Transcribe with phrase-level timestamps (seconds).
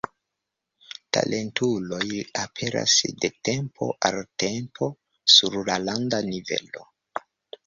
[1.17, 2.07] Talentuloj
[2.43, 2.95] aperas
[3.27, 4.89] de tempo al tempo
[5.37, 6.89] sur landa nivelo.